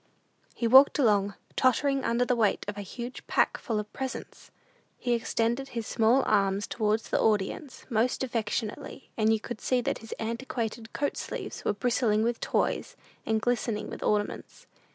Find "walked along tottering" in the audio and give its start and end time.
0.67-2.03